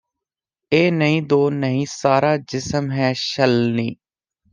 [0.71, 3.95] ਏਕ ਨਹੀਂ ਦੋ ਨਹੀਂ ਸਾਰਾ ਜਿਸਮ ਹੈ ਛਲਨੀ